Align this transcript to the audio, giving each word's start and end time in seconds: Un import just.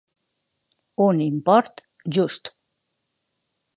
Un 1.05 1.21
import 1.27 1.85
just. 2.17 2.53